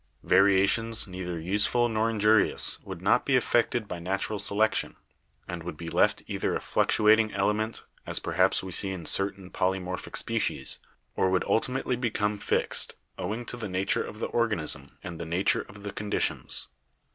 [0.23, 4.95] Variations neither useful nor injurious; would not be affected by natural selection,
[5.47, 9.51] and would be left either a fluctuating element, as perhaps we see in cer tain
[9.51, 10.79] polymorphic species,
[11.15, 15.61] or would ultimately become fixed, owing to the nature of the organism and the nature
[15.61, 16.69] of the conditions.